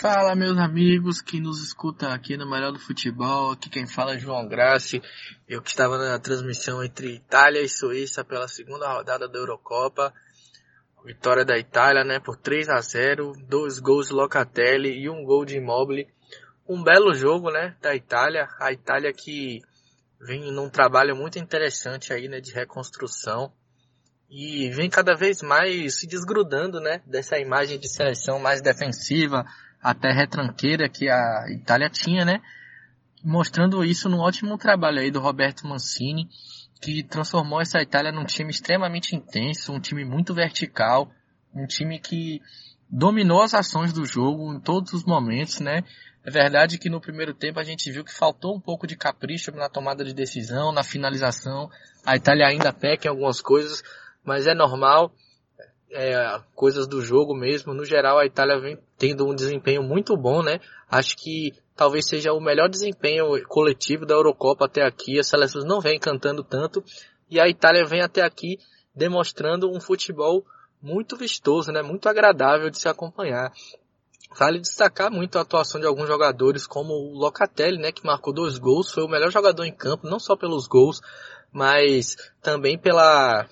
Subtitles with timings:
[0.00, 3.50] Fala, meus amigos que nos escutam aqui no Melhor do Futebol.
[3.50, 5.02] Aqui quem fala é João Grassi.
[5.48, 10.14] Eu que estava na transmissão entre Itália e Suíça pela segunda rodada da Eurocopa.
[11.04, 15.44] Vitória da Itália, né, por 3 a 0, dois gols de Locatelli e um gol
[15.44, 16.06] de Immobile.
[16.68, 18.46] Um belo jogo, né, da Itália.
[18.60, 19.60] A Itália que
[20.20, 23.52] vem num trabalho muito interessante aí, né, de reconstrução
[24.30, 29.44] e vem cada vez mais se desgrudando, né, dessa imagem de seleção mais defensiva,
[29.82, 32.40] até retranqueira que a Itália tinha, né?
[33.24, 36.28] Mostrando isso no ótimo trabalho aí do Roberto Mancini,
[36.80, 41.10] que transformou essa Itália num time extremamente intenso, um time muito vertical,
[41.54, 42.40] um time que
[42.88, 45.82] dominou as ações do jogo em todos os momentos, né?
[46.24, 49.50] É verdade que no primeiro tempo a gente viu que faltou um pouco de capricho
[49.52, 51.70] na tomada de decisão, na finalização.
[52.04, 53.82] A Itália ainda peca em algumas coisas,
[54.24, 55.12] mas é normal
[55.90, 57.74] é, coisas do jogo mesmo.
[57.74, 60.60] No geral, a Itália vem tendo um desempenho muito bom, né?
[60.90, 65.18] Acho que talvez seja o melhor desempenho coletivo da Eurocopa até aqui.
[65.18, 66.82] As seleções não vêm cantando tanto
[67.30, 68.58] e a Itália vem até aqui
[68.94, 70.44] demonstrando um futebol
[70.82, 71.82] muito vistoso, né?
[71.82, 73.52] Muito agradável de se acompanhar.
[74.36, 78.58] Vale destacar muito a atuação de alguns jogadores, como o Locatelli, né, que marcou dois
[78.58, 81.00] gols, foi o melhor jogador em campo, não só pelos gols,
[81.50, 83.48] mas também pela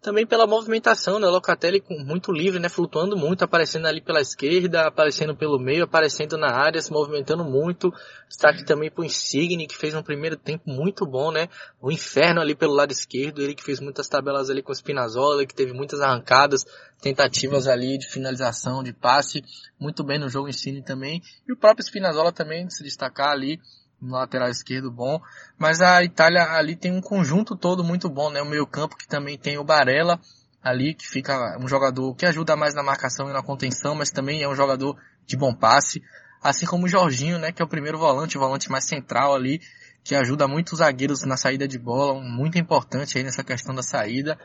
[0.00, 1.26] também pela movimentação, né?
[1.26, 2.68] Locatelli muito livre, né?
[2.68, 7.92] Flutuando muito, aparecendo ali pela esquerda, aparecendo pelo meio, aparecendo na área, se movimentando muito.
[8.26, 11.48] Destaque também pro Insigne, que fez um primeiro tempo muito bom, né?
[11.80, 15.44] O Inferno ali pelo lado esquerdo, ele que fez muitas tabelas ali com o Spinazzola,
[15.44, 16.64] que teve muitas arrancadas,
[17.02, 19.44] tentativas ali de finalização, de passe,
[19.78, 21.22] muito bem no jogo Insigne também.
[21.46, 23.60] E o próprio Spinazzola também se destacar ali,
[24.00, 25.20] no lateral esquerdo bom,
[25.58, 28.40] mas a Itália ali tem um conjunto todo muito bom, né?
[28.40, 30.18] O meio campo que também tem o Barella
[30.62, 34.42] ali, que fica um jogador que ajuda mais na marcação e na contenção, mas também
[34.42, 36.02] é um jogador de bom passe,
[36.42, 37.52] assim como o Jorginho, né?
[37.52, 39.60] Que é o primeiro volante, o volante mais central ali,
[40.02, 43.82] que ajuda muito os zagueiros na saída de bola, muito importante aí nessa questão da
[43.82, 44.38] saída.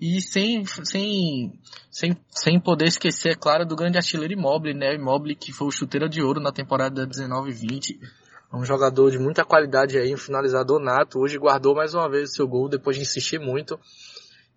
[0.00, 1.52] E sem, sem,
[1.90, 4.94] sem, sem poder esquecer, é claro, do grande artilheiro Immobile, né?
[4.94, 9.44] Immobile que foi o chuteiro de ouro na temporada 19-20 é um jogador de muita
[9.44, 11.18] qualidade aí, um finalizador nato.
[11.18, 13.78] Hoje guardou mais uma vez o seu gol depois de insistir muito.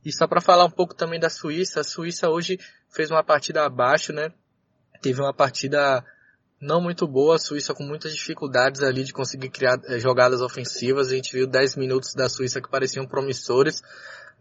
[0.03, 2.59] E só para falar um pouco também da Suíça, a Suíça hoje
[2.89, 4.31] fez uma partida abaixo, né?
[5.01, 6.03] Teve uma partida
[6.59, 11.09] não muito boa, a Suíça com muitas dificuldades ali de conseguir criar eh, jogadas ofensivas.
[11.09, 13.81] A gente viu 10 minutos da Suíça que pareciam promissores,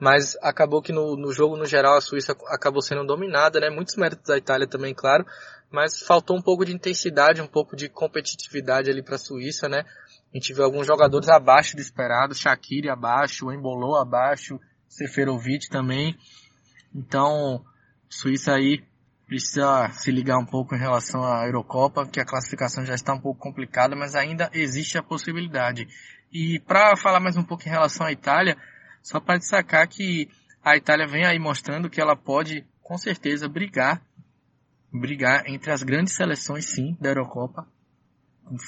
[0.00, 3.68] mas acabou que no, no jogo no geral a Suíça acabou sendo dominada, né?
[3.68, 5.26] Muitos méritos da Itália também, claro,
[5.70, 9.84] mas faltou um pouco de intensidade, um pouco de competitividade ali para a Suíça, né?
[10.32, 16.16] A gente viu alguns jogadores abaixo do esperado, Shaqiri abaixo, Embolou abaixo, Seferovic também.
[16.94, 17.62] Então,
[18.08, 18.82] Suíça aí
[19.26, 23.20] precisa se ligar um pouco em relação à Eurocopa, que a classificação já está um
[23.20, 25.86] pouco complicada, mas ainda existe a possibilidade.
[26.32, 28.56] E para falar mais um pouco em relação à Itália,
[29.02, 30.28] só para destacar que
[30.62, 34.02] a Itália vem aí mostrando que ela pode, com certeza, brigar
[34.92, 37.66] brigar entre as grandes seleções, sim, da Eurocopa.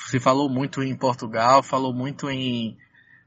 [0.09, 2.77] Se falou muito em Portugal, falou muito em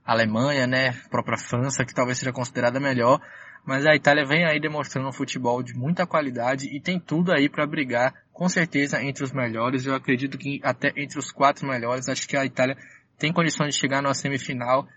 [0.05, 3.19] Alemanha, né, própria França, que talvez seja considerada melhor,
[3.65, 7.49] mas a Itália vem aí demonstrando um futebol de muita qualidade e tem tudo aí
[7.49, 9.85] para brigar, com certeza, entre os melhores.
[9.85, 12.77] Eu acredito que até entre os quatro melhores, acho que a Itália
[13.17, 14.87] tem condições de chegar numa semifinal.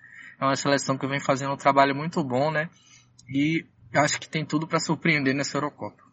[0.41, 2.71] É uma seleção que vem fazendo um trabalho muito bom, né?
[3.29, 6.08] E acho que tem tudo para surpreender nessa Eurocopa.